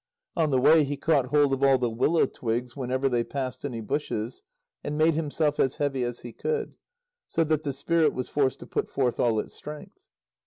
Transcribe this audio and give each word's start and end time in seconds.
On 0.35 0.49
the 0.49 0.59
way, 0.59 0.83
he 0.83 0.97
caught 0.97 1.27
hold 1.27 1.53
of 1.53 1.61
all 1.63 1.77
the 1.77 1.87
willow 1.87 2.25
twigs 2.25 2.75
whenever 2.75 3.07
they 3.07 3.23
passed 3.23 3.63
any 3.63 3.81
bushes, 3.81 4.41
and 4.83 4.97
made 4.97 5.13
himself 5.13 5.59
as 5.59 5.75
heavy 5.75 6.03
as 6.03 6.21
he 6.21 6.33
could, 6.33 6.73
so 7.27 7.43
that 7.43 7.61
the 7.61 7.71
Spirit 7.71 8.11
was 8.11 8.27
forced 8.27 8.57
to 8.61 8.65
put 8.65 8.89
forth 8.89 9.19
all 9.19 9.39
its 9.39 9.53
strength. 9.53 10.03